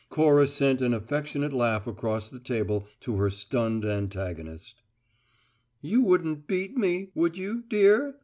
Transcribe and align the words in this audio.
Cora 0.09 0.47
sent 0.47 0.81
an 0.81 0.95
affectionate 0.95 1.53
laugh 1.53 1.85
across 1.85 2.27
the 2.27 2.39
table 2.39 2.87
to 3.01 3.17
her 3.17 3.29
stunned 3.29 3.85
antagonist. 3.85 4.81
"You 5.79 6.01
wouldn't 6.01 6.47
beat 6.47 6.75
me, 6.75 7.11
would 7.13 7.37
you, 7.37 7.65
dear?" 7.67 8.15